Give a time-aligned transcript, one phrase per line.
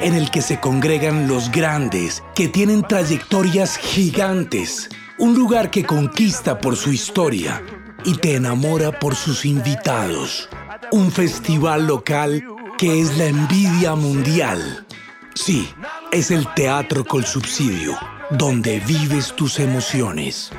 [0.00, 4.88] en el que se congregan los grandes, que tienen trayectorias gigantes.
[5.18, 7.62] Un lugar que conquista por su historia
[8.04, 10.48] y te enamora por sus invitados.
[10.92, 12.44] Un festival local
[12.78, 14.86] que es la envidia mundial.
[15.34, 15.68] Sí,
[16.12, 17.96] es el teatro con subsidio,
[18.30, 20.50] donde vives tus emociones.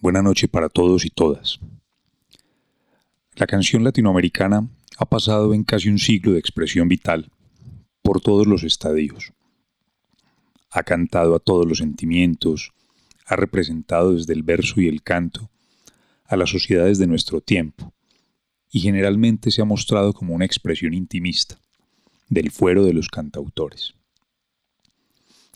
[0.00, 1.60] Buenas noches para todos y todas.
[3.36, 4.66] La canción latinoamericana
[4.98, 7.30] ha pasado en casi un siglo de expresión vital
[8.02, 9.32] por todos los estadios.
[10.70, 12.72] Ha cantado a todos los sentimientos,
[13.26, 15.50] ha representado desde el verso y el canto
[16.24, 17.92] a las sociedades de nuestro tiempo,
[18.70, 21.58] y generalmente se ha mostrado como una expresión intimista
[22.28, 23.94] del fuero de los cantautores.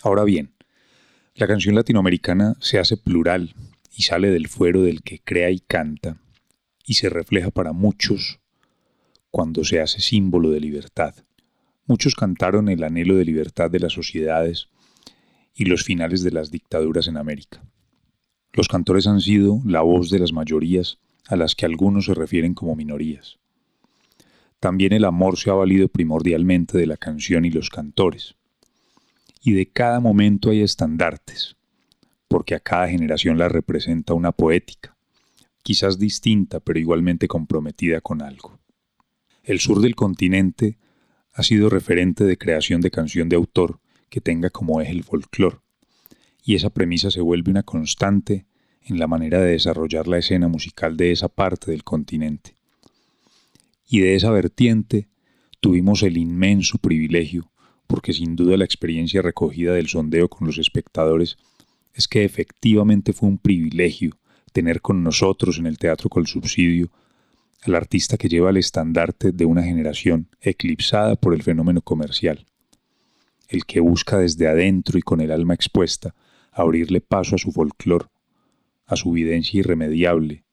[0.03, 0.55] Ahora bien,
[1.37, 3.55] la canción latinoamericana se hace plural
[3.97, 6.19] y sale del fuero del que crea y canta
[6.85, 8.41] y se refleja para muchos
[9.31, 11.15] cuando se hace símbolo de libertad.
[11.87, 14.69] Muchos cantaron el anhelo de libertad de las sociedades
[15.55, 17.63] y los finales de las dictaduras en América.
[18.53, 22.55] Los cantores han sido la voz de las mayorías a las que algunos se refieren
[22.55, 23.39] como minorías.
[24.61, 28.35] También el amor se ha valido primordialmente de la canción y los cantores.
[29.43, 31.57] Y de cada momento hay estandartes,
[32.29, 34.97] porque a cada generación la representa una poética,
[35.63, 38.59] quizás distinta pero igualmente comprometida con algo.
[39.43, 40.79] El sur del continente
[41.35, 45.59] ha sido referente de creación de canción de autor que tenga como eje el folclore,
[46.45, 48.47] y esa premisa se vuelve una constante
[48.83, 52.57] en la manera de desarrollar la escena musical de esa parte del continente.
[53.89, 55.09] Y de esa vertiente
[55.61, 57.51] tuvimos el inmenso privilegio,
[57.87, 61.37] porque sin duda la experiencia recogida del sondeo con los espectadores
[61.95, 64.19] es que efectivamente fue un privilegio
[64.53, 66.91] tener con nosotros en el Teatro Col Subsidio
[67.65, 72.45] al artista que lleva el estandarte de una generación eclipsada por el fenómeno comercial,
[73.49, 76.15] el que busca desde adentro y con el alma expuesta
[76.53, 78.11] abrirle paso a su folclor,
[78.87, 80.45] a su videncia irremediable,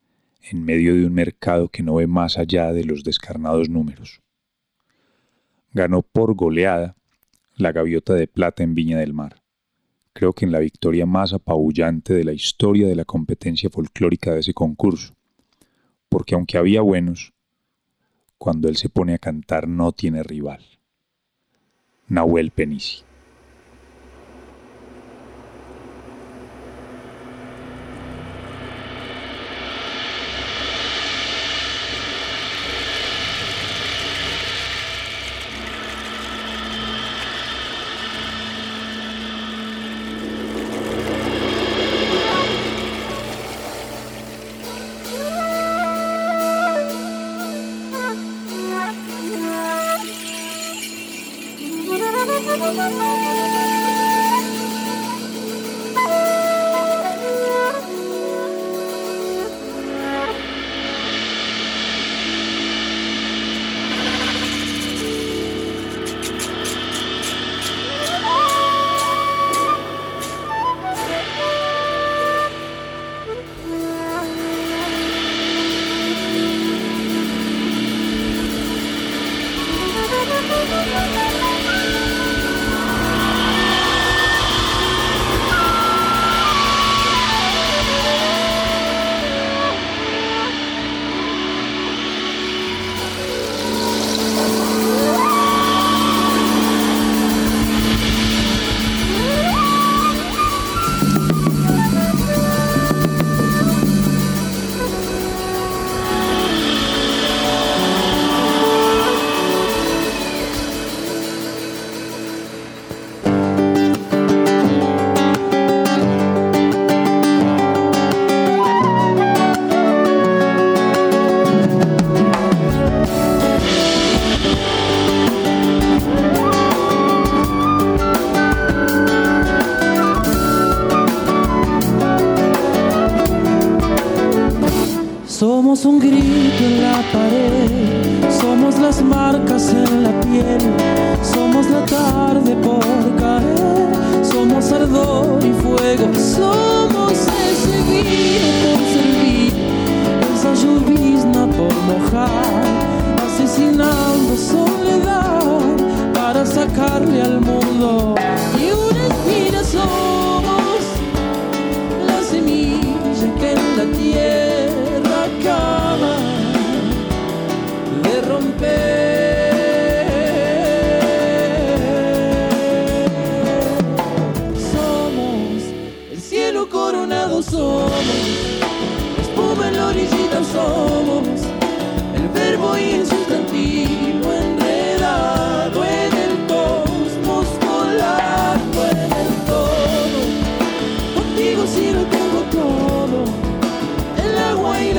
[0.50, 4.22] en medio de un mercado que no ve más allá de los descarnados números.
[5.74, 6.96] Ganó por goleada
[7.56, 9.42] la gaviota de plata en Viña del Mar.
[10.14, 14.40] Creo que en la victoria más apabullante de la historia de la competencia folclórica de
[14.40, 15.14] ese concurso,
[16.12, 17.32] porque aunque había buenos,
[18.38, 20.62] cuando él se pone a cantar no tiene rival.
[22.10, 23.04] Nahuel Penisi.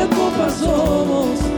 [0.02, 1.51] Agua y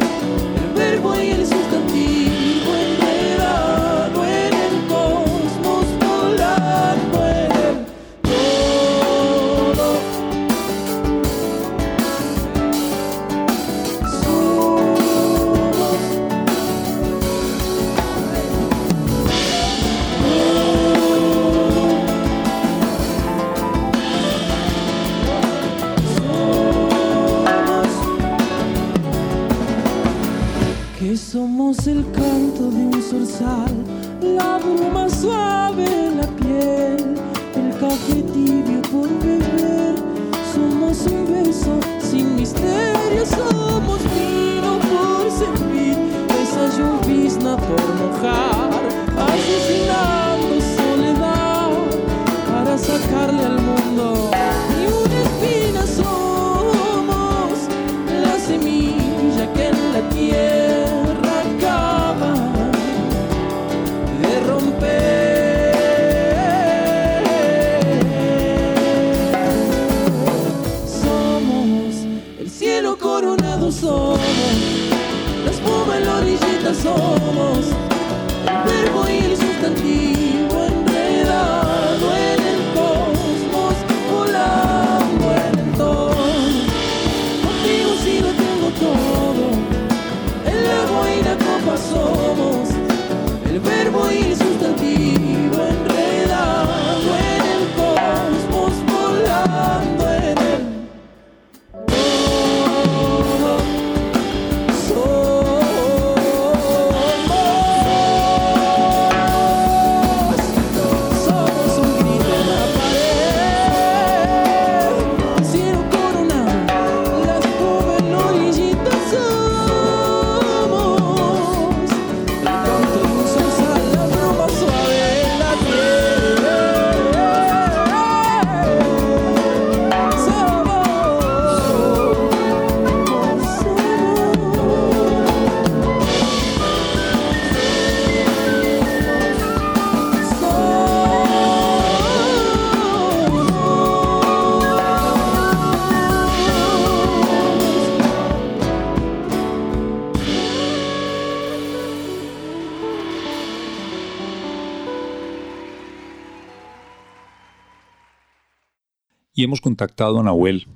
[159.45, 160.67] Hemos contactado a Nahuel,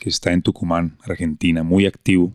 [0.00, 2.32] que está en Tucumán, Argentina, muy activo,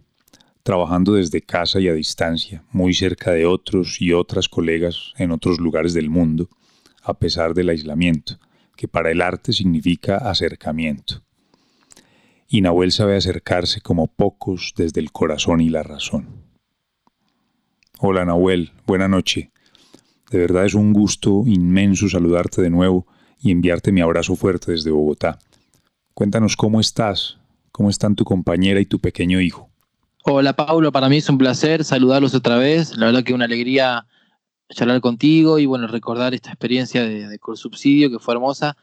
[0.62, 5.58] trabajando desde casa y a distancia, muy cerca de otros y otras colegas en otros
[5.58, 6.48] lugares del mundo,
[7.01, 8.38] a pesar del aislamiento,
[8.75, 11.24] que para el arte significa acercamiento.
[12.48, 16.43] Y Nahuel sabe acercarse como pocos desde el corazón y la razón.
[17.98, 19.50] Hola Nahuel, buena noche.
[20.29, 23.08] De verdad es un gusto inmenso saludarte de nuevo
[23.41, 25.39] y enviarte mi abrazo fuerte desde Bogotá.
[26.19, 27.38] Cuéntanos cómo estás,
[27.71, 29.69] cómo están tu compañera y tu pequeño hijo.
[30.25, 32.97] Hola Paulo, para mí es un placer saludarlos otra vez.
[32.97, 34.05] La verdad que una alegría
[34.69, 38.75] charlar contigo y bueno, recordar esta experiencia de, de Subsidio que fue hermosa.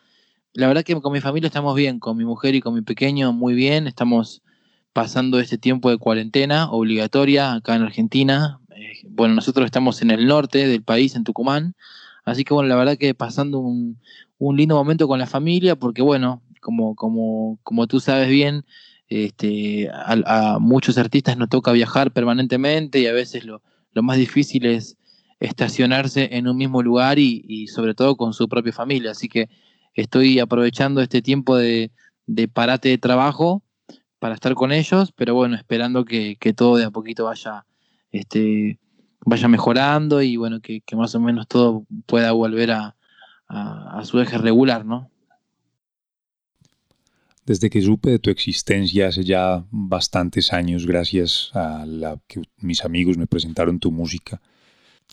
[0.55, 3.35] La verdad que con mi familia estamos bien, con mi mujer y con mi pequeño
[3.35, 3.87] muy bien.
[3.87, 4.41] Estamos
[4.95, 8.61] pasando este tiempo de cuarentena obligatoria acá en Argentina.
[8.71, 11.75] Eh, bueno, nosotros estamos en el norte del país, en Tucumán.
[12.25, 16.41] Así que bueno, la verdad que pasando un lindo momento con la familia porque bueno,
[16.61, 18.65] como, como, como tú sabes bien,
[19.09, 24.19] este, a, a, muchos artistas nos toca viajar permanentemente y a veces lo, lo más
[24.19, 24.97] difícil es
[25.41, 29.11] estacionarse en un mismo lugar y, sobre todo con su propia familia.
[29.11, 29.49] Así que
[29.95, 31.91] estoy aprovechando este tiempo de,
[32.27, 33.63] de parate de trabajo
[34.19, 37.67] para estar con ellos, pero bueno, esperando que, que todo de a poquito vaya,
[38.13, 38.79] este,
[39.25, 42.97] vaya mejorando y bueno, que, que más o menos todo pueda volver a,
[43.49, 45.11] a su eje regular, ¿no?
[47.47, 52.85] Desde que supe de tu existencia hace ya bastantes años, gracias a la que mis
[52.85, 54.43] amigos me presentaron tu música,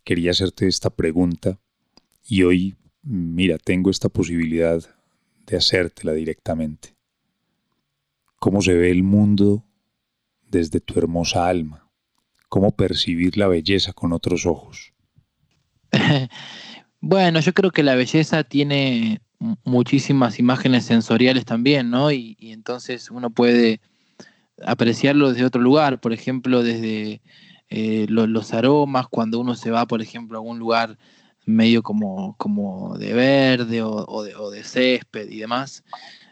[0.04, 1.60] quería hacerte esta pregunta
[2.28, 4.82] y hoy, mira, tengo esta posibilidad
[5.46, 6.96] de hacértela directamente.
[8.40, 9.64] ¿Cómo se ve el mundo
[10.50, 11.88] desde tu hermosa alma?
[12.50, 14.92] ¿Cómo percibir la belleza con otros ojos?
[17.00, 19.22] bueno, yo creo que la belleza tiene
[19.64, 22.12] muchísimas imágenes sensoriales también, ¿no?
[22.12, 23.82] Y, entonces uno puede
[24.66, 27.22] apreciarlo desde otro lugar, por ejemplo, desde
[27.70, 30.98] eh, los aromas, cuando uno se va, por ejemplo, a un lugar
[31.46, 35.84] medio como, como de verde o, de, césped y demás,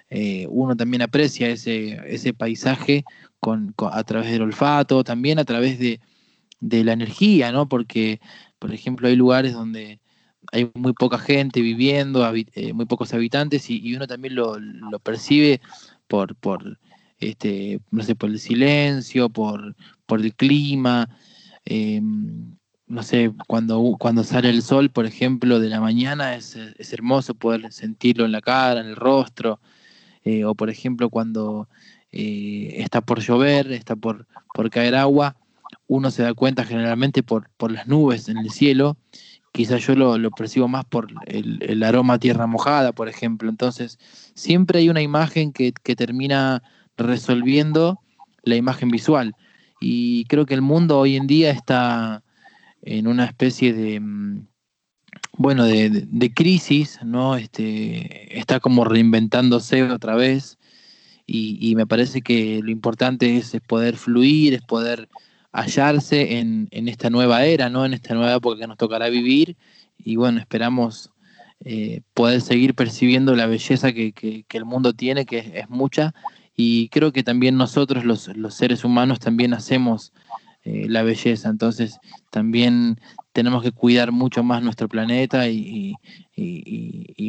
[0.09, 3.03] eh, uno también aprecia ese, ese paisaje
[3.39, 5.99] con, a través del olfato, también a través de,
[6.61, 7.67] de la energía, ¿no?
[7.67, 8.21] Porque,
[8.59, 10.00] por ejemplo, hay lugares donde
[10.51, 14.57] hay muy poca gente viviendo, eh, muy pocos habitantes, y, uno también lo,
[15.01, 15.61] percibe
[16.07, 16.77] por, por,
[17.19, 21.09] este, no sé, por el silencio, por, por el clima.
[21.65, 26.57] Em, no sé, cuando, cuando sale el sol, por ejemplo, de la mañana, es,
[26.91, 29.61] hermoso poder sentirlo en la cara, en el rostro.
[30.23, 31.69] Eh, o por ejemplo, cuando
[32.11, 35.37] eh, está por llover, está por, por caer agua,
[35.87, 38.97] uno se da cuenta generalmente por, por las nubes en el cielo
[39.51, 43.49] quizás yo lo, percibo más por el, aroma tierra mojada, por ejemplo.
[43.49, 43.99] Entonces,
[44.33, 46.63] siempre hay una imagen que, termina
[46.97, 47.99] resolviendo
[48.43, 49.35] la imagen visual.
[49.79, 52.23] Y creo que el mundo hoy en día está
[52.81, 54.47] en una especie de, mm,
[55.37, 57.35] bueno, de, crisis, ¿no?
[57.35, 60.57] Este, está como reinventándose otra vez.
[61.33, 65.07] Y me parece que lo importante es poder fluir, es poder
[65.51, 67.85] hallarse en, esta nueva era, ¿no?
[67.85, 69.57] En esta nueva época que nos tocará vivir.
[69.97, 71.11] Y bueno, esperamos
[71.63, 76.13] eh, poder seguir percibiendo la belleza que, el mundo tiene, que es, mucha.
[76.55, 80.13] Y creo que también nosotros, los, seres humanos, también hacemos
[80.63, 81.49] eh, la belleza.
[81.49, 82.99] Entonces, también
[83.33, 85.95] tenemos que cuidar mucho más nuestro planeta y,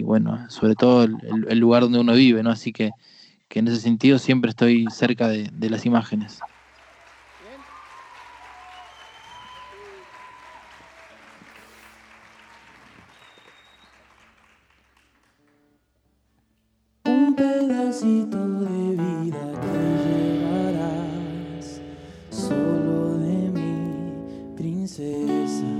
[0.04, 2.50] bueno, sobre todo el, lugar donde uno vive, ¿no?
[2.50, 2.90] Así que,
[3.54, 6.40] en ese sentido siempre estoy cerca de las imágenes.
[18.04, 19.78] De vida te
[20.08, 21.80] llevarás,
[22.30, 25.72] solo de mi princesa.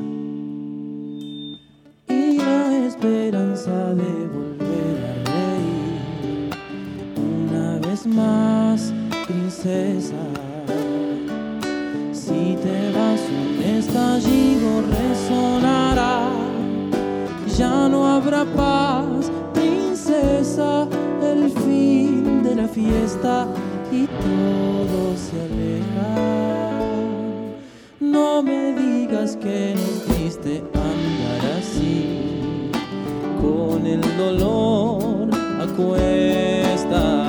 [2.09, 6.51] Y la esperanza de volver a reír
[7.17, 8.93] una vez más,
[9.27, 10.23] princesa.
[12.13, 16.31] Si te vas, un estallido resonará,
[17.59, 20.87] ya no habrá paz, princesa
[22.63, 23.49] la fiesta
[23.91, 26.15] y todo se aleja.
[27.99, 32.71] No me digas que no es triste andar así,
[33.41, 35.29] con el dolor
[35.61, 37.22] a cuesta.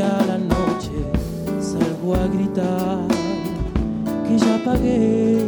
[0.00, 0.90] a la noche
[1.60, 3.06] salgo a gritar
[4.26, 5.46] que ya pagué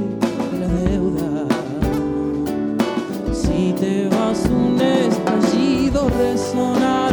[0.61, 1.47] la deuda.
[3.33, 7.06] Si te vas un estallido resonar.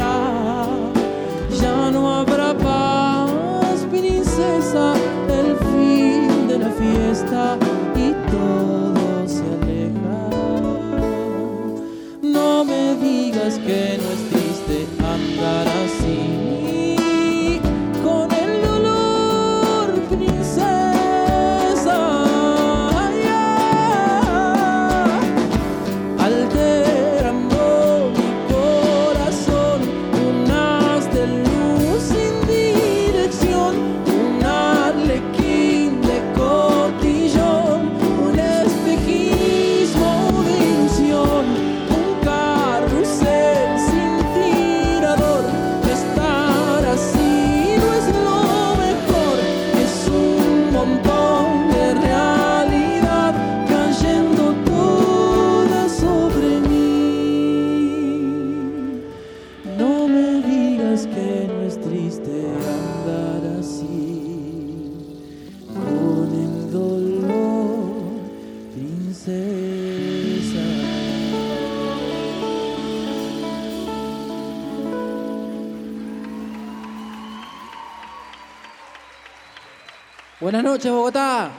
[80.43, 81.53] Buenas noches, Bogotá.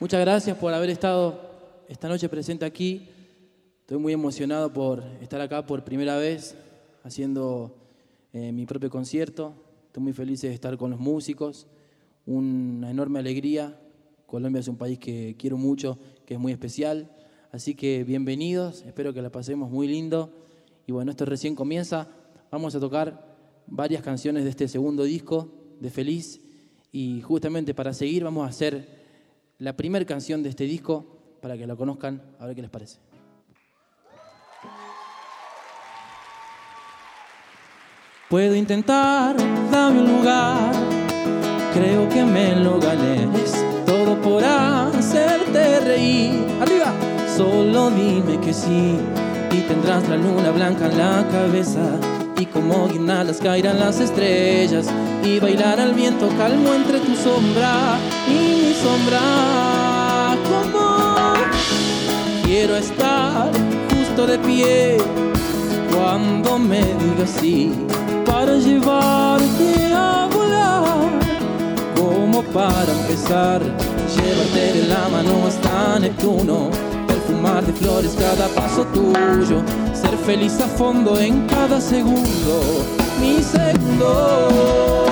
[0.00, 1.40] Muchas gracias por haber estado
[1.88, 3.08] esta noche presente aquí.
[3.82, 6.56] Estoy muy emocionado por estar acá por primera vez
[7.04, 7.76] haciendo
[8.32, 9.54] eh, mi propio concierto.
[9.86, 11.68] Estoy muy feliz de estar con los músicos.
[12.26, 13.80] Una enorme alegría.
[14.26, 17.08] Colombia es un país que quiero mucho, que es muy especial.
[17.52, 20.32] Así que bienvenidos, espero que la pasemos muy lindo.
[20.86, 22.06] Y bueno, esto recién comienza.
[22.48, 26.40] Vamos a tocar varias canciones de este segundo disco de Feliz.
[26.92, 28.86] Y justamente para seguir vamos a hacer
[29.58, 31.04] la primera canción de este disco
[31.42, 32.98] para que la conozcan, a ver qué les parece.
[38.28, 39.36] Puedo intentar,
[39.72, 40.72] dame un lugar,
[41.74, 43.28] creo que me lo gané.
[43.84, 46.69] Todo por hacerte reír.
[47.40, 48.98] Solo dime que sí
[49.50, 51.98] y tendrás la luna blanca en la cabeza
[52.38, 54.88] y como guirnaldas caerán las estrellas
[55.24, 57.96] y bailar al viento calmo entre tu sombra
[58.28, 60.36] y mi sombra.
[60.50, 61.32] Como
[62.44, 63.50] quiero estar
[63.88, 64.98] justo de pie
[65.96, 67.72] cuando me digas sí
[68.26, 71.08] para llevarte a volar.
[71.96, 76.89] Como para empezar, llevarte de la mano hasta Neptuno
[77.32, 79.62] mar de flores cada paso tuyo,
[79.92, 82.84] ser feliz a fondo en cada segundo,
[83.20, 85.09] mi segundo.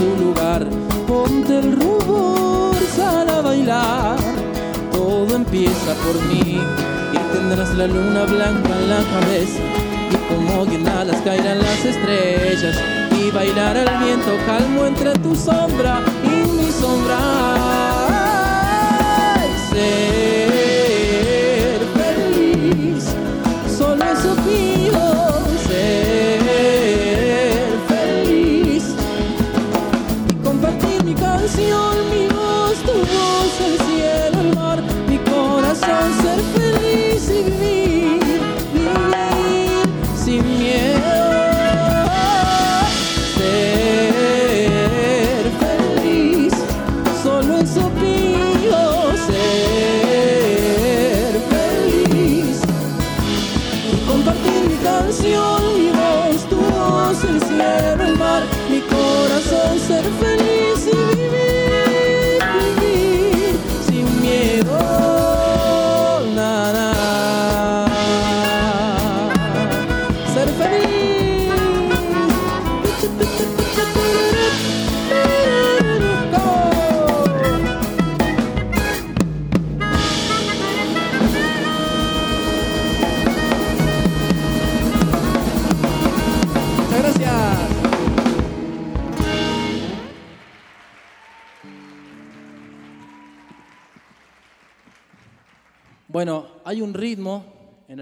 [0.00, 0.66] Su lugar,
[1.06, 4.16] ponte el rubor, sal a bailar.
[4.92, 6.58] Todo empieza por mí
[7.12, 9.60] y tendrás la luna blanca en la cabeza.
[10.10, 12.76] Y como guirnaldas caerán las estrellas
[13.18, 17.50] y bailar al viento calmo entre tu sombra y mi sombra.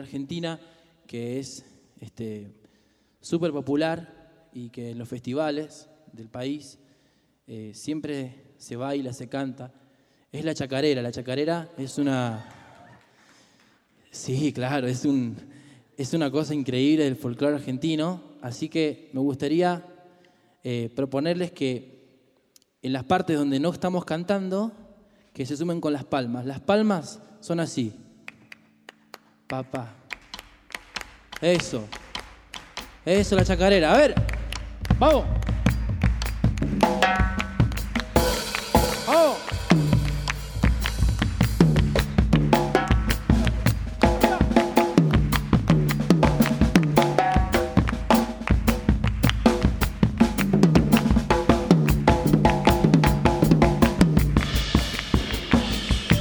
[0.08, 0.58] Argentina
[1.06, 1.66] que es
[2.00, 2.50] este,
[3.20, 6.78] súper popular y que en los festivales del país
[7.46, 9.70] eh, siempre se baila, se canta.
[10.32, 11.02] Es la chacarera.
[11.02, 12.42] La chacarera es una...
[14.10, 15.36] Sí, claro, es, un,
[15.96, 18.22] es una cosa increíble del folclore argentino.
[18.40, 19.84] Así que me gustaría
[20.64, 21.98] eh, proponerles que
[22.80, 24.72] en las partes donde no estamos cantando,
[25.34, 26.46] que se sumen con las palmas.
[26.46, 27.92] Las palmas son así.
[29.46, 29.97] Papá.
[31.40, 31.84] Eso.
[33.04, 33.94] Eso, la chacarera.
[33.94, 34.14] A ver.
[34.98, 35.24] Vamos.
[39.06, 39.36] Vamos.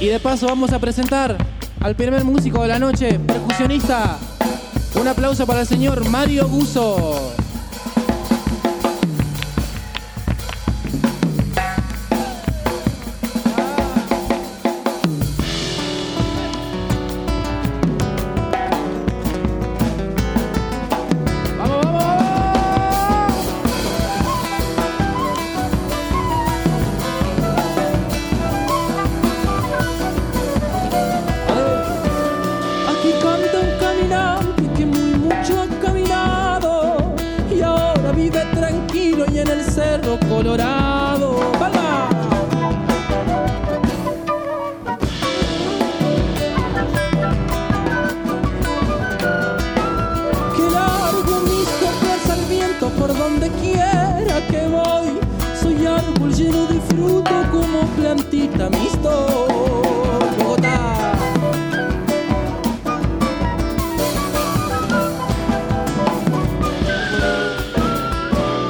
[0.00, 1.36] Y de paso vamos a presentar
[1.80, 4.18] al primer músico de la noche, percusionista.
[5.00, 7.27] Un aplauso para el señor Mario Guso.
[53.48, 55.20] Donde quiera que voy.
[55.60, 59.26] Soy árbol lleno de fruto como plantita misto.
[60.38, 61.12] Bogotá.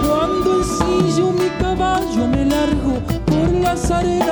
[0.07, 4.28] Cuando ensillo mi caballo me largo por las arenas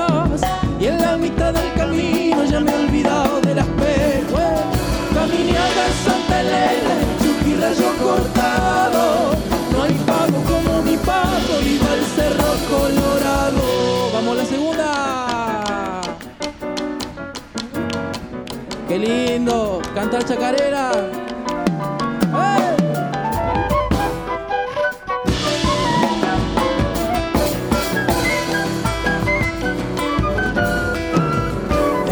[19.06, 20.90] lindo, cantar chacarera.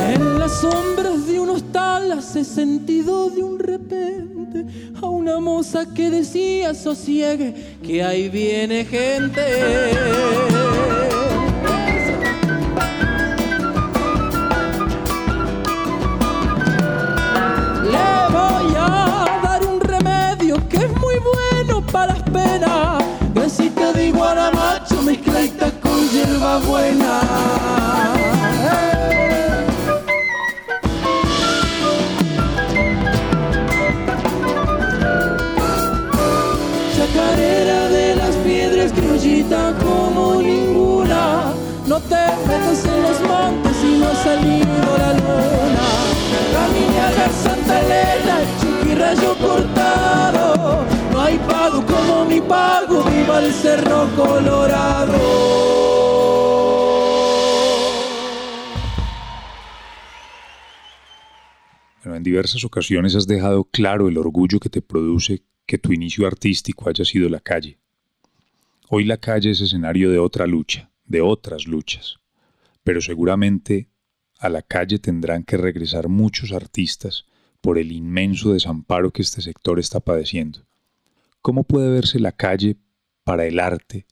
[0.09, 4.67] En las sombras de unos talas he sentido de un repente
[5.01, 10.64] a una moza que decía sosiegue que ahí viene gente.
[26.59, 27.21] Buena.
[36.97, 41.53] Chacarera de las piedras criollita como ninguna.
[41.87, 42.15] No te
[42.47, 45.87] metas en los montes y no ha salido la luna.
[46.53, 50.85] Camine a la Santa Elena, Chucky rayo cortado.
[51.13, 55.94] No hay pago como mi pago, viva el cerro colorado.
[62.25, 67.05] Diversas ocasiones has dejado claro el orgullo que te produce que tu inicio artístico haya
[67.05, 67.79] sido la calle.
[68.89, 72.17] Hoy la calle es escenario de otra lucha, de otras luchas,
[72.83, 73.89] pero seguramente
[74.39, 77.27] a la calle tendrán que regresar muchos artistas
[77.61, 80.67] por el inmenso desamparo que este sector está padeciendo.
[81.41, 82.77] ¿Cómo puede verse la calle
[83.23, 84.07] para el arte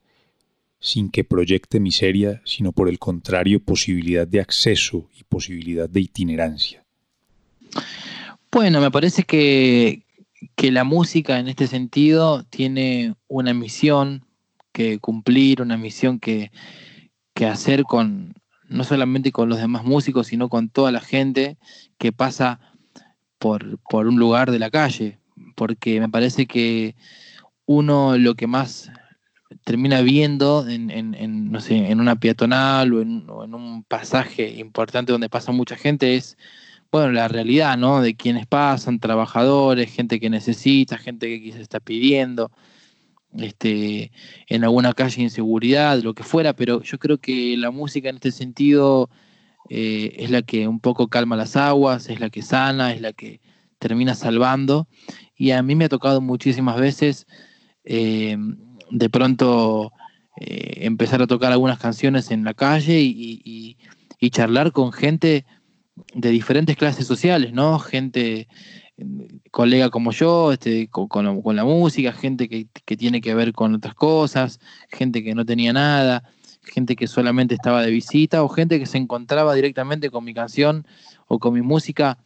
[0.80, 6.81] sin que proyecte miseria, sino por el contrario posibilidad de acceso y posibilidad de itinerancia?
[8.50, 10.04] Bueno, me parece que,
[10.56, 14.24] que la música en este sentido tiene una misión
[14.72, 16.50] que cumplir, una misión que,
[17.34, 18.34] que hacer con
[18.68, 21.58] no solamente con los demás músicos, sino con toda la gente
[21.98, 22.60] que pasa
[23.38, 25.18] por, por un lugar de la calle,
[25.56, 26.96] porque me parece que
[27.66, 28.90] uno lo que más
[29.64, 34.48] termina viendo en, en- en, no sé, en una peatonal en, o en un pasaje
[34.58, 36.36] importante donde pasa mucha gente es,
[36.92, 38.02] bueno, la realidad, ¿no?
[38.02, 42.52] De quienes pasan, trabajadores, gente que necesita, gente que quizás está pidiendo,
[43.36, 44.12] este,
[44.48, 48.30] en alguna calle inseguridad, lo que fuera, pero yo creo que la música en este
[48.30, 49.08] sentido
[49.70, 53.12] eh, es la que un poco calma las aguas, es la que sana, es la
[53.12, 53.40] que
[53.78, 54.86] termina salvando.
[55.36, 57.26] Y a mí me ha tocado muchísimas veces
[57.84, 58.36] eh,
[58.90, 59.92] de pronto
[60.36, 63.76] eh, empezar a tocar algunas canciones en la calle y,
[64.30, 65.44] charlar con gente
[66.14, 67.78] de diferentes clases sociales, ¿no?
[67.78, 68.48] Gente,
[68.96, 69.04] eh,
[69.50, 73.94] colega como yo, este, con, con la, música, gente que, tiene que ver con otras
[73.94, 74.60] cosas,
[74.90, 76.24] gente que no tenía nada,
[76.62, 80.86] gente que solamente estaba de visita o gente que se encontraba directamente con mi canción
[81.26, 82.18] o con mi música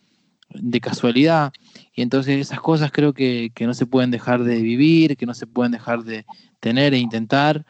[0.51, 1.53] de casualidad.
[1.95, 5.35] Y entonces esas cosas creo que, que no se pueden dejar de vivir, que no
[5.35, 6.27] se pueden dejar de
[6.61, 7.65] tener e intentar.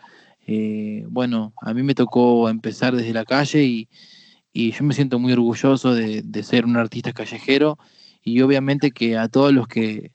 [0.46, 3.88] Eh, bueno, a mí me tocó empezar desde la calle y,
[4.56, 7.78] y yo me siento muy orgulloso de, de ser un artista callejero
[8.22, 10.12] y obviamente que a todos los que,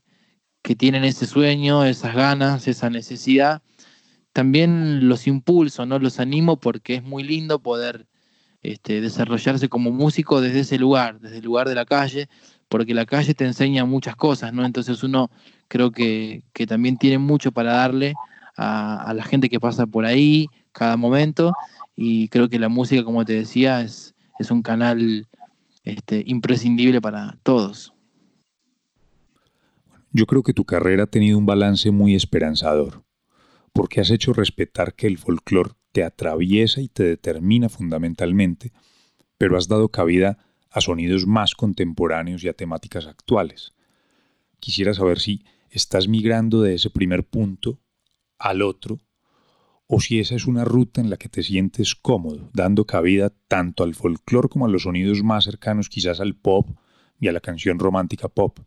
[0.63, 3.61] que tienen ese sueño, esas ganas, esa necesidad,
[4.33, 5.99] también los impulso, ¿no?
[5.99, 8.07] Los animo porque es muy lindo poder
[8.63, 12.27] este, desarrollarse como músico desde ese lugar, desde el lugar de la calle,
[12.67, 14.65] porque la calle te enseña muchas cosas, ¿no?
[14.65, 15.29] Entonces uno
[15.67, 18.15] creo que, que también tiene mucho para darle
[18.57, 21.53] a, a la gente que pasa por ahí cada momento
[21.95, 25.27] y creo que la música, como te decía, es, es un canal
[25.83, 27.93] este, imprescindible para todos.
[30.11, 33.03] Yo creo que tu carrera ha tenido un balance muy esperanzador,
[33.73, 38.73] porque has hecho respetar que el folclore te atraviesa y te determina fundamentalmente,
[39.37, 40.37] pero has dado cabida
[40.69, 43.73] a sonidos más contemporáneos y a temáticas actuales.
[44.59, 47.79] Quisiera saber si estás migrando de ese primer punto
[48.37, 48.99] al otro,
[49.93, 53.83] o si esa es una ruta en la que te sientes cómodo, dando cabida tanto
[53.83, 56.65] al folclore como a los sonidos más cercanos quizás al pop
[57.19, 58.57] y a la canción romántica pop.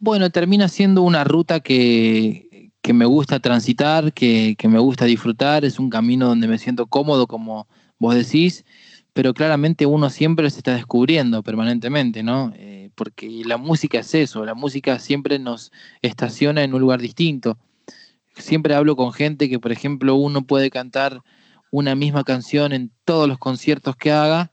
[0.00, 5.90] Bueno, termina siendo una ruta que, me gusta transitar, que, me gusta disfrutar, es un
[5.90, 7.68] camino donde me siento cómodo, como
[8.00, 8.64] vos decís,
[9.12, 12.52] pero claramente uno siempre se está descubriendo permanentemente, ¿no?
[12.56, 15.70] Eh, porque la música es eso, la música siempre nos
[16.02, 17.58] estaciona en un lugar distinto
[18.36, 21.22] siempre hablo con gente que, por ejemplo, uno puede cantar
[21.70, 24.52] una misma canción en todos los conciertos que haga,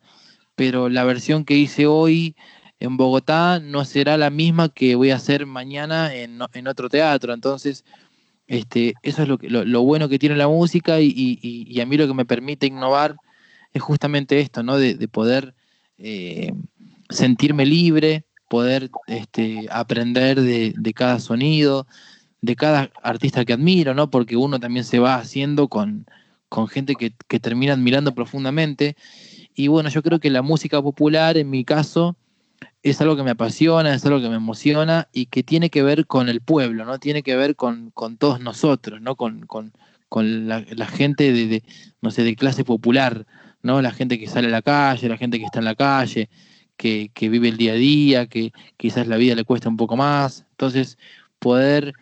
[0.55, 2.35] pero la versión que hice hoy
[2.79, 7.33] en Bogotá no será la misma que voy a hacer mañana en, otro teatro.
[7.33, 7.83] Entonces,
[8.47, 12.07] este, eso es lo, que, lo, bueno que tiene la música y, a mí lo
[12.07, 13.15] que me permite innovar
[13.73, 14.77] es justamente esto, ¿no?
[14.77, 15.53] De, poder
[15.97, 16.53] eh,
[17.09, 21.85] sentirme libre, poder este, aprender de, de cada sonido,
[22.41, 24.09] de cada artista que admiro, ¿no?
[24.09, 26.05] Porque uno también se va haciendo con,
[26.49, 28.95] con gente que, termina admirando profundamente.
[29.55, 32.17] Y bueno, yo creo que la música popular, en mi caso,
[32.83, 36.07] es algo que me apasiona, es algo que me emociona y que tiene que ver
[36.07, 36.99] con el pueblo, ¿no?
[36.99, 39.15] Tiene que ver con, todos nosotros, ¿no?
[39.15, 39.73] Con,
[40.11, 41.63] la, gente de,
[42.01, 43.25] no sé, de clase popular,
[43.61, 43.81] ¿no?
[43.81, 46.29] La gente que sale a la calle, la gente que está en la calle,
[46.77, 49.97] que, que vive el día a día, que quizás la vida le cuesta un poco
[49.97, 50.45] más.
[50.51, 50.97] Entonces,
[51.39, 51.93] poder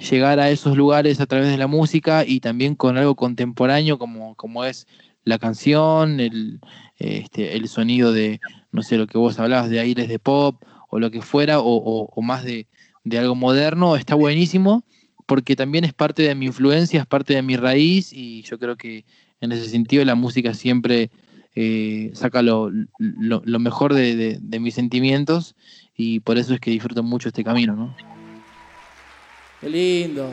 [0.00, 4.34] llegar a esos lugares a través de la música y también con algo contemporáneo como,
[4.34, 4.86] como es
[5.24, 6.60] la canción, el,
[6.98, 8.40] este, el sonido de,
[8.72, 12.22] no sé, lo que vos hablabas de aires de pop o lo que fuera, o,
[12.22, 12.66] más de,
[13.12, 14.84] algo moderno, está buenísimo
[15.26, 18.76] porque también es parte de mi influencia, es parte de mi raíz y yo creo
[18.76, 19.04] que
[19.40, 21.10] en ese sentido la música siempre
[21.54, 25.54] eh, saca lo, mejor de, de mis sentimientos
[25.96, 28.19] y por eso es que disfruto mucho este camino, ¿no?
[29.60, 30.32] Qué lindo.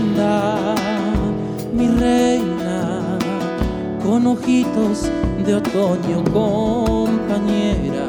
[4.27, 5.09] ojitos
[5.45, 8.07] de otoño compañera.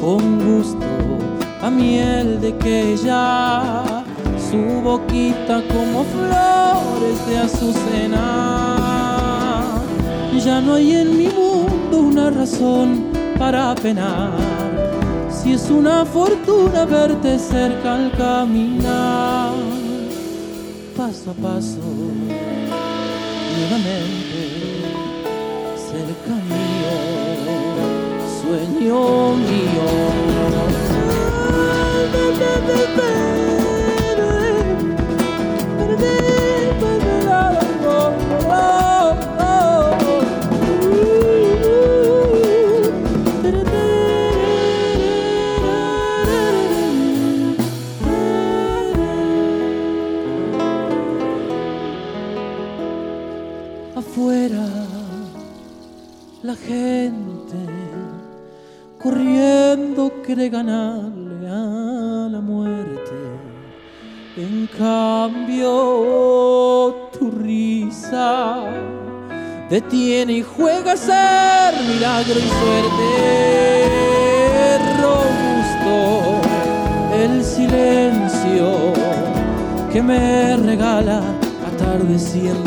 [0.00, 0.86] Con gusto
[1.62, 4.04] a miel de que ya
[4.50, 8.58] su boquita como flores de azucena.
[10.44, 13.04] Ya no hay en mi mundo una razón
[13.38, 14.32] para penar,
[15.30, 19.52] si es una fortuna verte cerca al caminar,
[20.96, 21.78] paso a paso,
[23.56, 24.17] nuevamente
[28.78, 29.78] sueño mío.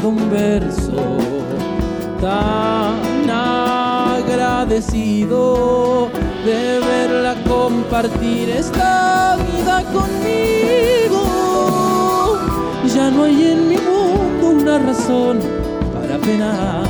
[0.02, 1.18] Atardeciendo un verso
[2.20, 3.30] tan
[4.20, 6.10] agradecido
[6.46, 11.22] de verla compartir esta vida conmigo.
[12.94, 15.40] Ya no hay en mi mundo una razón
[15.94, 16.84] para penar.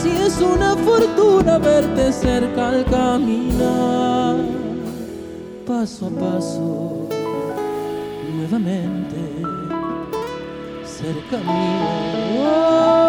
[0.00, 4.36] Si es una fortuna verte cerca al caminar,
[5.66, 6.87] paso a paso,
[10.98, 11.86] cerca mío.
[12.40, 13.07] Oh,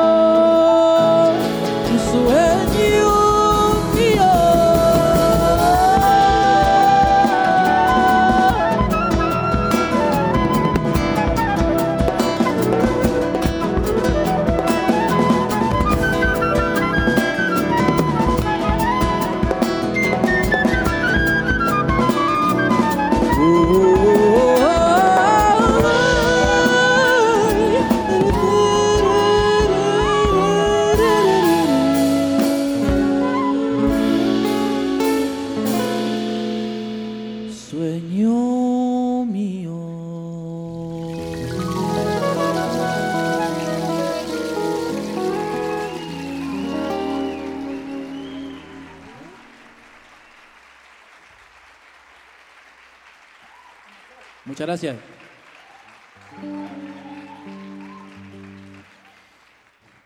[54.70, 54.98] gracias.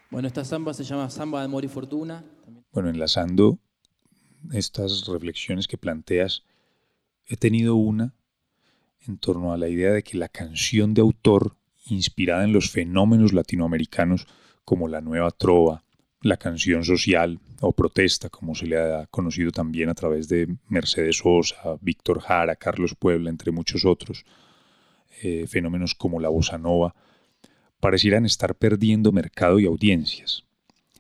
[0.10, 2.24] Bueno, esta samba se llama Samba de Amor y Fortuna.
[2.72, 3.60] Bueno, enlazando
[4.54, 6.44] estas reflexiones que planteas,
[7.26, 8.14] he tenido una
[9.06, 13.34] en torno a la idea de que la canción de autor, inspirada en los fenómenos
[13.34, 14.28] latinoamericanos
[14.64, 15.84] como la nueva trova,
[16.22, 21.18] la canción social o protesta, como se le ha conocido también a través de Mercedes
[21.18, 24.24] Sosa, Víctor Jara, Carlos Puebla, entre muchos otros,
[25.22, 26.96] eh, fenómenos como la bossa nova,
[27.80, 30.46] parecieran estar perdiendo mercado y audiencias.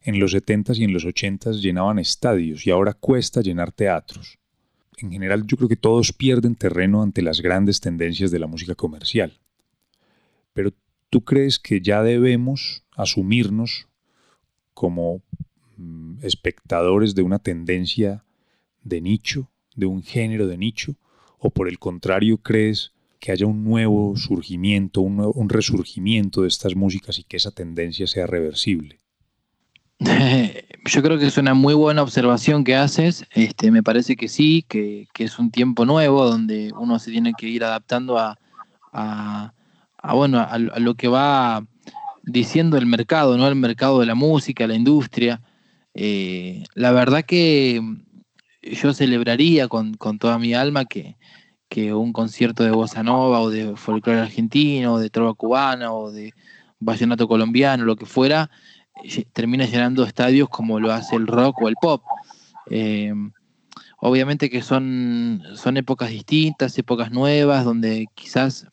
[0.02, 4.38] En los 70s y en los 80s llenaban estadios y ahora cuesta llenar teatros.
[4.97, 8.76] En general yo creo que todos pierden terreno ante las grandes tendencias de la música
[8.76, 9.39] comercial.
[10.54, 10.73] Pero
[11.10, 13.88] ¿tú crees que ya debemos asumirnos
[14.73, 15.21] como
[15.78, 18.23] mm, espectadores de una tendencia
[18.84, 20.95] de nicho, de un género de nicho?
[21.39, 22.92] ¿O por el contrario crees
[23.23, 28.05] que haya un nuevo surgimiento, un, nuevo- resurgimiento de estas músicas y que esa tendencia
[28.05, 28.99] sea reversible?
[30.01, 33.25] Yo creo que es una muy buena observación que haces.
[33.33, 37.47] Este, me parece que sí, que, es un tiempo nuevo donde uno se tiene que
[37.47, 38.38] ir adaptando a,
[38.91, 39.53] a-
[40.13, 41.65] bueno, a, lo- que va
[42.23, 43.47] diciendo el mercado, ¿no?
[43.47, 45.41] El mercado de la música, la industria.
[45.93, 47.79] Eh, la verdad que
[48.62, 51.15] yo celebraría con toda mi alma que,
[51.73, 56.12] que un concierto de bossa nova o de folclore argentino, o de trova cubana o
[56.12, 56.31] de
[56.80, 58.51] vallenato colombiano, lo que fuera,
[59.34, 62.03] termina llenando estadios como lo hace el rock o el pop.
[62.69, 63.11] Eh,
[63.97, 68.67] obviamente que son, son épocas distintas, épocas nuevas, donde quizás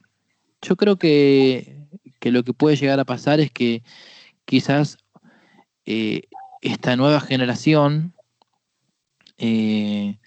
[0.60, 1.86] yo creo que,
[2.18, 3.82] que lo que puede llegar a pasar es que
[4.44, 4.98] quizás
[5.86, 6.24] eh,
[6.60, 8.12] esta nueva generación,
[9.38, 10.18] eh,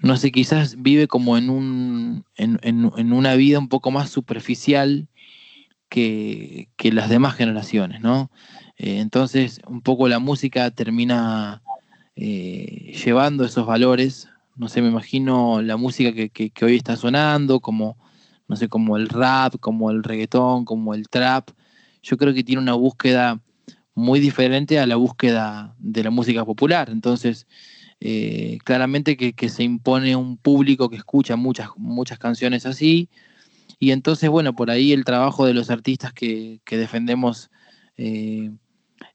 [0.00, 4.10] no sé, quizás vive como en, un, en, en- en una vida un poco más
[4.10, 5.08] superficial
[5.88, 8.30] que, que las demás generaciones, ¿no?
[8.76, 11.62] Eh, entonces, un poco la música termina
[12.16, 14.28] eh, llevando esos valores.
[14.56, 17.96] No sé, me imagino la música que, que- que hoy está sonando, como,
[18.48, 21.50] no sé, como el rap, como el reggaetón, como el trap.
[22.02, 23.40] Yo creo que tiene una búsqueda
[23.94, 26.90] muy diferente a la búsqueda de la música popular.
[26.90, 27.46] Entonces,
[28.00, 33.08] eh, claramente que, se impone un público que escucha muchas, muchas canciones así.
[33.80, 37.50] Y entonces, bueno, por ahí el trabajo de los artistas que, defendemos
[37.96, 38.50] eh,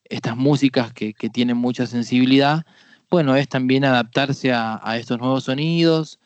[0.05, 2.65] estas músicas que, tienen mucha sensibilidad,
[3.09, 6.19] bueno, es también adaptarse a, estos nuevos sonidos,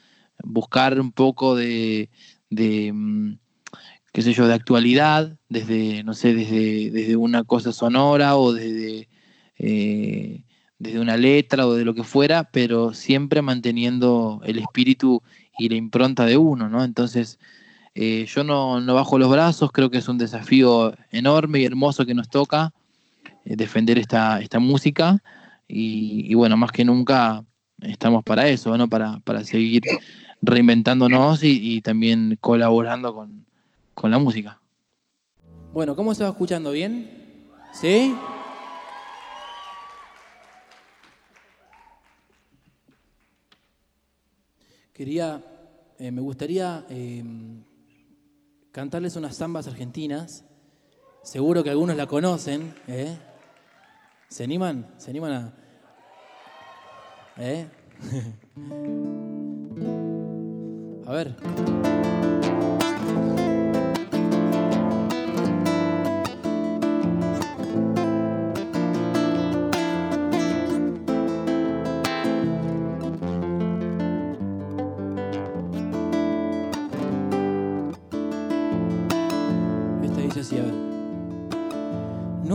[0.44, 2.10] buscar un poco de,
[2.50, 3.38] de, mm,
[4.14, 9.10] qué sé yo, de actualidad, desde, no sé, desde, desde una cosa sonora o desde,
[9.60, 10.44] eh,
[10.80, 15.22] desde una letra o de lo que fuera, pero siempre manteniendo el espíritu
[15.58, 16.84] y la impronta de uno, ¿no?
[16.84, 17.40] Entonces,
[17.96, 22.06] eh, yo no, no bajo los brazos, creo que es un desafío enorme y hermoso
[22.06, 22.74] que nos toca
[23.44, 25.24] eh, defender esta, esta música
[25.68, 27.44] y, bueno, más que nunca
[27.82, 28.88] estamos para eso, ¿no?
[28.88, 29.82] Para, para seguir
[30.42, 33.46] reinventándonos y, y también colaborando con,
[33.94, 34.62] con la música.
[35.74, 36.72] Bueno, ¿cómo se va escuchando?
[36.72, 37.10] ¿Bien?
[37.74, 38.16] ¿Sí?
[44.98, 45.42] Quería,
[46.00, 47.24] eh, me gustaría eh,
[48.72, 50.44] cantarles unas zambas argentinas.
[51.22, 52.74] Seguro que algunos la conocen.
[52.88, 53.16] ¿eh?
[54.28, 54.92] ¿Se animan?
[54.98, 55.54] ¿Se animan a...?
[57.38, 57.68] ¿Eh?
[61.06, 61.36] a ver.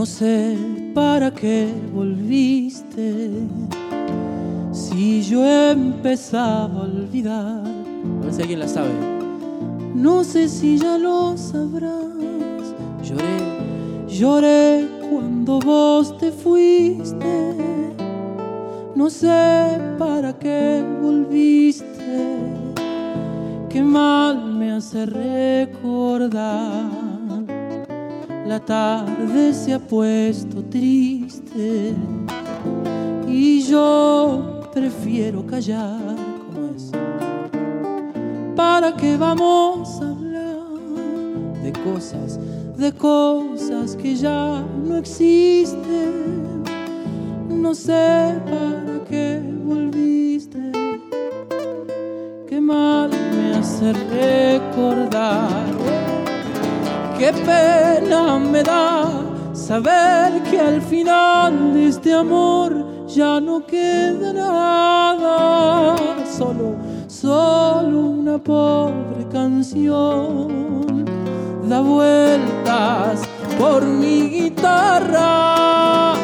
[0.03, 0.57] No sé
[0.93, 3.29] para qué volviste
[4.73, 7.63] si yo empezaba a olvidar.
[8.37, 8.89] Alguien la sabe.
[9.95, 12.75] No sé si ya lo sabrás.
[13.01, 13.37] Lloré,
[14.09, 17.55] lloré cuando vos te fuiste.
[18.95, 22.41] No sé para qué volviste.
[23.69, 26.92] Qué mal me hace recordar.
[28.53, 31.95] La tarde se ha puesto triste
[33.27, 36.15] y yo prefiero callar.
[36.45, 36.91] ¿Cómo es?
[38.55, 40.67] ¿Para qué vamos a hablar
[41.63, 42.39] de cosas,
[42.77, 46.61] de cosas que ya no existen?
[47.49, 50.71] No sé para qué volviste.
[52.47, 55.72] Qué mal me hace recordar.
[57.23, 59.09] Qué pena me da
[59.53, 65.95] saber que al final de este amor ya no queda nada.
[66.25, 66.75] Solo,
[67.07, 71.05] solo una pobre canción
[71.63, 73.21] da vueltas
[73.57, 76.15] por mi guitarra.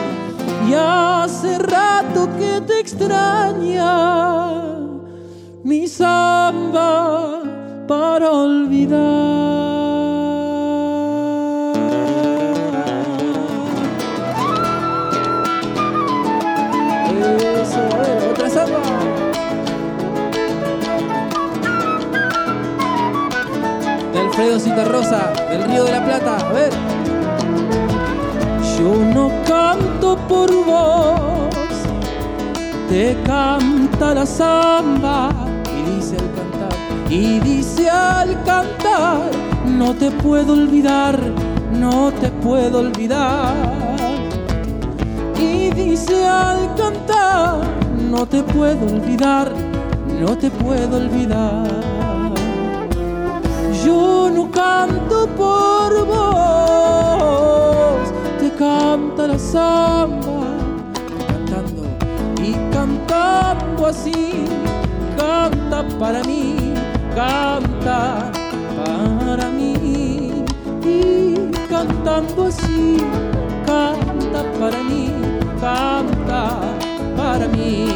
[0.67, 3.87] Y hace rato que te extraña
[5.63, 7.41] mi samba
[7.87, 9.78] para olvidar.
[24.39, 26.71] Alfredo Citarrosa, del Río de la Plata, a ver.
[28.77, 31.53] Yo no canto por vos,
[32.87, 35.29] te canta la samba
[35.77, 39.29] y dice al cantar, y dice al cantar,
[39.65, 41.19] no te puedo olvidar,
[41.73, 43.53] no te puedo olvidar.
[45.37, 47.59] Y dice al cantar,
[48.09, 49.51] no te puedo olvidar,
[50.17, 51.98] no te puedo olvidar.
[54.59, 57.39] Canto por vos,
[58.39, 60.47] te canta la samba,
[61.29, 61.83] cantando
[62.43, 64.43] y cantando así,
[65.17, 66.73] canta para mí,
[67.15, 68.31] canta
[68.75, 70.43] para mí.
[70.83, 71.35] Y
[71.69, 72.97] cantando así,
[73.65, 75.09] canta para mí,
[75.61, 76.41] canta
[77.15, 77.87] para mí.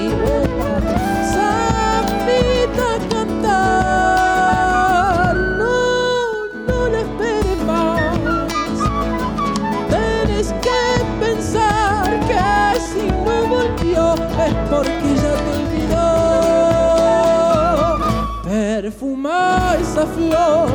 [20.05, 20.69] Flor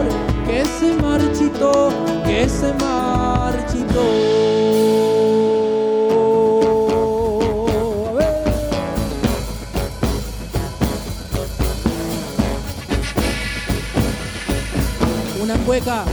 [0.47, 1.91] que se marchitó,
[2.25, 4.03] que se marchitó.
[15.43, 16.05] Una cueca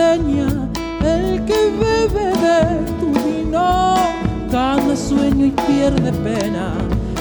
[0.00, 3.96] el que bebe de tu vino,
[4.50, 6.72] gana sueño y pierde pena.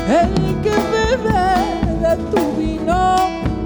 [0.07, 1.55] El que bebe
[2.03, 3.15] de tu vino,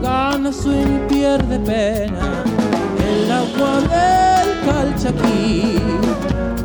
[0.01, 2.43] gana sueño y pierde pena.
[3.05, 5.77] El agua del calchaquí,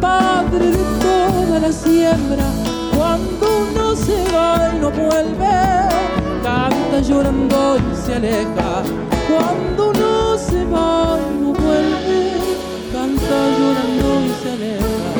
[0.00, 2.48] padre de toda la siembra,
[2.96, 5.88] cuando uno se va y no vuelve,
[6.44, 8.82] canta llorando y se aleja.
[9.28, 11.55] Cuando uno se va y no
[14.46, 15.15] llorando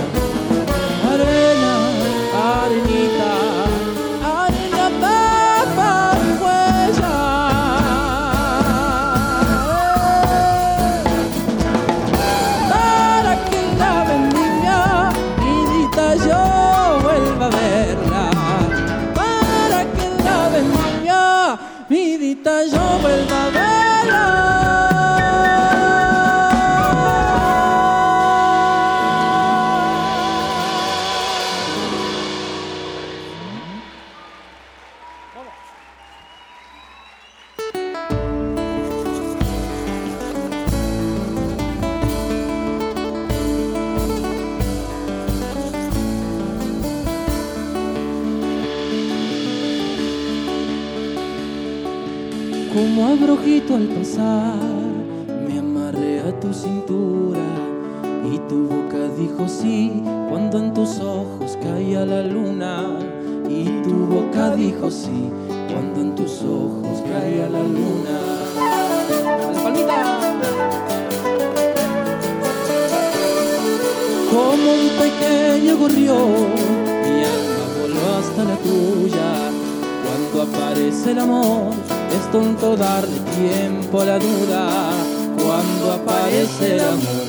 [58.49, 62.85] tu boca dijo sí cuando en tus ojos caía la luna.
[63.49, 65.31] Y tu boca dijo sí
[65.73, 68.17] cuando en tus ojos caía la luna.
[69.53, 70.25] ¡Las palmitas!
[74.31, 76.53] Como un pequeño gorrión,
[77.03, 79.51] mi alma voló hasta la tuya.
[80.05, 81.73] Cuando aparece el amor,
[82.15, 84.69] es tonto darle tiempo a la duda.
[85.37, 87.26] Cuando aparece el amor,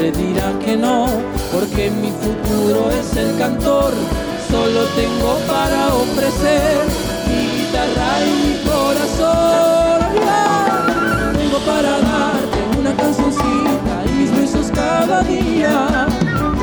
[0.00, 1.06] tu madre dirá que no,
[1.52, 3.92] porque mi futuro es el cantor.
[4.50, 6.78] Solo tengo para ofrecer
[7.28, 10.00] mi guitarra y mi corazón.
[11.36, 16.06] Tengo para darte una cancioncita y mis besos cada día.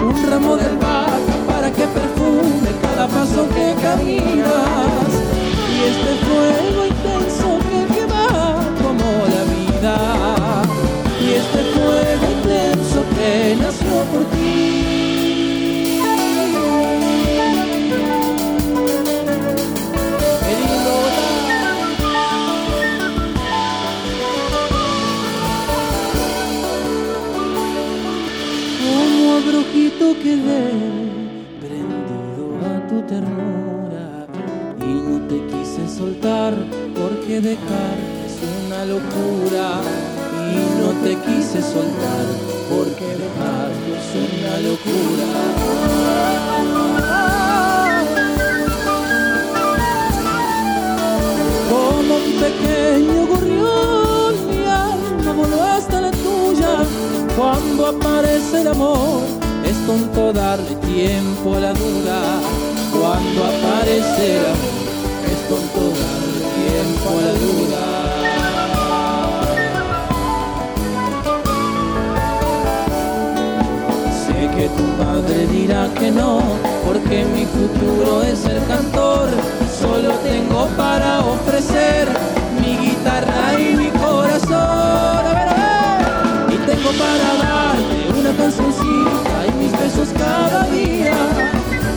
[0.02, 5.12] Un ramo de albahaca para que perfume cada paso que caminas.
[5.74, 8.28] Y este fuego intenso que quema
[8.82, 9.96] como la vida.
[11.22, 12.77] Y este fuego intenso
[13.60, 16.00] nació por ti.
[28.80, 30.64] Como abrojito quedé
[31.62, 34.28] prendido a tu ternura.
[34.80, 36.54] Y no te quise soltar
[36.96, 39.82] porque dejarte es una locura.
[40.54, 45.28] Y no te quise soltar porque dejarte es una locura.
[51.70, 56.86] Como un pequeño gorrión, mi alma voló hasta la tuya.
[57.38, 59.22] Cuando aparece el amor,
[59.64, 62.40] es tonto darle tiempo a la duda.
[62.92, 64.76] Cuando aparece el amor,
[65.32, 67.97] es tonto darle tiempo a la duda.
[74.68, 76.42] Que tu madre dirá que no,
[76.86, 79.30] porque mi futuro es el cantor.
[79.80, 82.08] Solo tengo para ofrecer
[82.62, 84.52] mi guitarra y mi corazón.
[84.52, 86.48] A.
[86.50, 91.18] Y tengo para darte una cancioncita y mis besos cada día.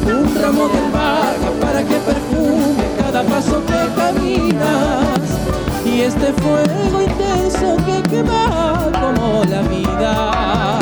[0.06, 5.28] Un ramo de albahaca para que perfume cada paso que caminas.
[5.84, 10.79] Y este fuego intenso que quema como la vida.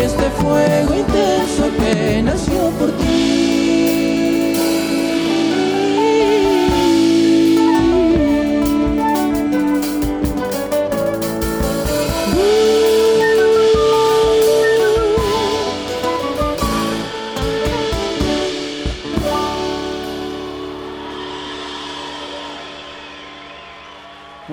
[0.00, 3.09] Este fuego intenso que nació por ti.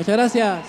[0.07, 0.65] Muchas gracias.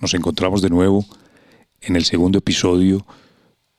[0.00, 1.04] Nos encontramos de nuevo
[1.82, 3.04] en el segundo episodio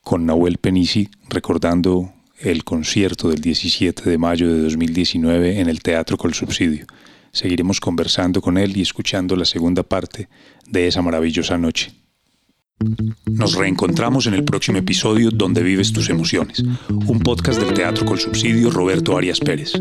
[0.03, 6.17] con Nahuel Penisi recordando el concierto del 17 de mayo de 2019 en el Teatro
[6.17, 6.85] Col Subsidio.
[7.31, 10.29] Seguiremos conversando con él y escuchando la segunda parte
[10.67, 11.91] de esa maravillosa noche.
[13.25, 18.19] Nos reencontramos en el próximo episodio Donde vives tus emociones, un podcast del Teatro Col
[18.19, 19.73] Subsidio Roberto Arias Pérez.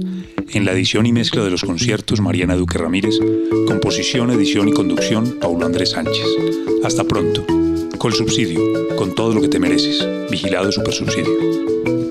[0.49, 3.18] En la edición y mezcla de los conciertos Mariana Duque Ramírez,
[3.66, 6.26] composición, edición y conducción Paulo Andrés Sánchez.
[6.84, 7.44] Hasta pronto.
[7.99, 8.61] Col Subsidio,
[8.97, 10.07] con todo lo que te mereces.
[10.30, 12.05] Vigilado Super Subsidio.